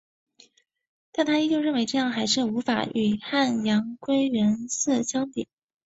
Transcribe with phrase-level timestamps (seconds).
[1.11, 5.47] 但她依旧认为这样还是无法与汉阳归元寺相比。